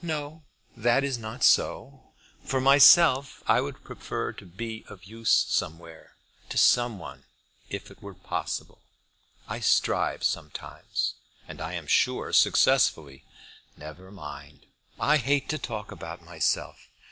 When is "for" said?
2.44-2.60